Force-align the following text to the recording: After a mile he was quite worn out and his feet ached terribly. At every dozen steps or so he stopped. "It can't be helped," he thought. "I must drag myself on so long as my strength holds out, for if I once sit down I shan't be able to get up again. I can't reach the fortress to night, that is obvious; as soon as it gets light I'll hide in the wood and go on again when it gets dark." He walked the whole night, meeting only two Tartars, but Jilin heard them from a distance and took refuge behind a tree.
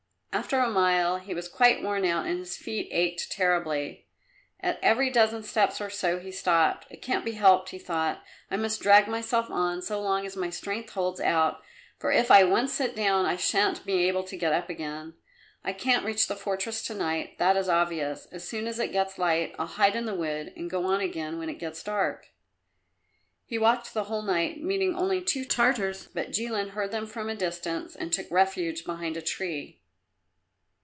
After 0.33 0.59
a 0.59 0.69
mile 0.69 1.17
he 1.17 1.33
was 1.33 1.49
quite 1.49 1.83
worn 1.83 2.05
out 2.05 2.25
and 2.25 2.39
his 2.39 2.55
feet 2.55 2.87
ached 2.91 3.33
terribly. 3.33 4.07
At 4.61 4.79
every 4.81 5.09
dozen 5.09 5.43
steps 5.43 5.81
or 5.81 5.89
so 5.89 6.19
he 6.19 6.31
stopped. 6.31 6.87
"It 6.89 7.01
can't 7.01 7.25
be 7.25 7.33
helped," 7.33 7.71
he 7.71 7.77
thought. 7.77 8.23
"I 8.49 8.55
must 8.55 8.79
drag 8.81 9.09
myself 9.09 9.49
on 9.49 9.81
so 9.81 10.01
long 10.01 10.25
as 10.25 10.37
my 10.37 10.49
strength 10.49 10.93
holds 10.93 11.19
out, 11.19 11.59
for 11.99 12.13
if 12.13 12.31
I 12.31 12.45
once 12.45 12.71
sit 12.71 12.95
down 12.95 13.25
I 13.25 13.35
shan't 13.35 13.85
be 13.85 14.07
able 14.07 14.23
to 14.23 14.37
get 14.37 14.53
up 14.53 14.69
again. 14.69 15.15
I 15.65 15.73
can't 15.73 16.05
reach 16.05 16.27
the 16.29 16.37
fortress 16.37 16.81
to 16.83 16.93
night, 16.95 17.37
that 17.37 17.57
is 17.57 17.67
obvious; 17.67 18.25
as 18.31 18.47
soon 18.47 18.67
as 18.67 18.79
it 18.79 18.93
gets 18.93 19.17
light 19.19 19.53
I'll 19.59 19.67
hide 19.67 19.97
in 19.97 20.05
the 20.05 20.15
wood 20.15 20.53
and 20.55 20.69
go 20.71 20.85
on 20.85 21.01
again 21.01 21.39
when 21.39 21.49
it 21.49 21.59
gets 21.59 21.83
dark." 21.83 22.29
He 23.43 23.57
walked 23.57 23.93
the 23.93 24.05
whole 24.05 24.21
night, 24.23 24.63
meeting 24.63 24.95
only 24.95 25.21
two 25.21 25.43
Tartars, 25.43 26.07
but 26.07 26.31
Jilin 26.31 26.69
heard 26.69 26.91
them 26.91 27.05
from 27.05 27.27
a 27.27 27.35
distance 27.35 27.97
and 27.97 28.13
took 28.13 28.31
refuge 28.31 28.85
behind 28.85 29.17
a 29.17 29.21
tree. 29.21 29.79